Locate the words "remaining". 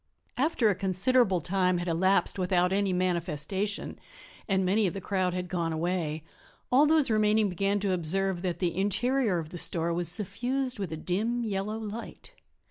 7.11-7.49